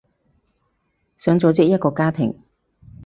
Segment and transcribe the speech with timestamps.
[1.15, 2.35] 想組織一個家庭